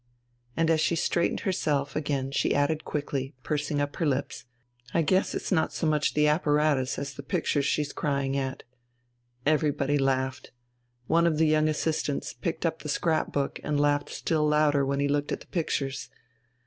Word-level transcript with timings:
And 0.57 0.71
as 0.71 0.81
she 0.81 0.95
straightened 0.95 1.41
herself 1.41 1.95
again 1.95 2.31
she 2.31 2.55
added 2.55 2.83
quickly, 2.83 3.35
pursing 3.43 3.79
up 3.79 3.97
her 3.97 4.05
lips, 4.07 4.45
"I 4.95 5.03
guess 5.03 5.35
it's 5.35 5.51
not 5.51 5.73
so 5.73 5.85
much 5.85 6.15
the 6.15 6.27
apparatus 6.27 6.97
as 6.97 7.13
the 7.13 7.21
pictures 7.21 7.65
she's 7.67 7.93
crying 7.93 8.35
at." 8.35 8.63
Everybody 9.45 9.99
laughed. 9.99 10.49
One 11.05 11.27
of 11.27 11.37
the 11.37 11.45
young 11.45 11.67
assistants 11.69 12.33
picked 12.33 12.65
up 12.65 12.79
the 12.81 12.89
scrapbook 12.89 13.59
and 13.63 13.79
laughed 13.79 14.09
still 14.09 14.47
louder 14.47 14.83
when 14.83 14.99
he 14.99 15.07
looked 15.07 15.31
at 15.31 15.41
the 15.41 15.45
pictures. 15.45 16.09